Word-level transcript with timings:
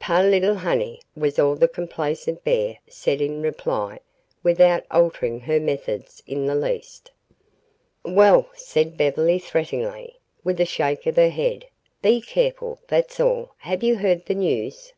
"Po' 0.00 0.14
lil' 0.20 0.56
honey," 0.56 1.00
was 1.14 1.38
all 1.38 1.54
the 1.54 1.68
complacent 1.68 2.42
"bear" 2.42 2.78
said 2.88 3.20
in 3.20 3.40
reply, 3.40 4.00
without 4.42 4.82
altering 4.90 5.38
her 5.38 5.60
methods 5.60 6.20
in 6.26 6.46
the 6.46 6.56
least. 6.56 7.12
"Well," 8.04 8.48
said 8.56 8.96
Beverly 8.96 9.38
threateningly, 9.38 10.16
with 10.42 10.58
a 10.60 10.64
shake 10.64 11.06
of 11.06 11.14
her 11.14 11.28
head, 11.30 11.66
"be 12.02 12.20
careful, 12.20 12.80
that's 12.88 13.20
all. 13.20 13.54
Have 13.58 13.84
you 13.84 13.94
heard 13.98 14.26
the 14.26 14.34
news?" 14.34 14.92